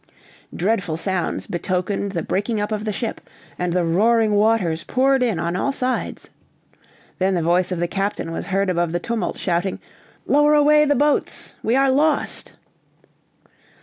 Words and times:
Dreadful 0.55 0.97
sounds 0.97 1.45
betokened 1.45 2.13
the 2.13 2.23
breaking 2.23 2.59
up 2.59 2.71
of 2.71 2.85
the 2.85 2.91
ship, 2.91 3.21
and 3.59 3.71
the 3.71 3.83
roaring 3.85 4.33
waters 4.33 4.83
poured 4.83 5.21
in 5.21 5.37
on 5.39 5.55
all 5.55 5.71
sides: 5.71 6.31
Then 7.19 7.35
the 7.35 7.43
voice 7.43 7.71
of 7.71 7.77
the 7.77 7.87
captain 7.87 8.31
was 8.31 8.47
heard 8.47 8.71
above 8.71 8.93
the 8.93 8.99
tumult 8.99 9.37
shouting, 9.37 9.79
"Lower 10.25 10.55
away 10.55 10.85
the 10.85 10.95
boats! 10.95 11.53
We 11.61 11.75
are 11.75 11.91
lost!" 11.91 12.53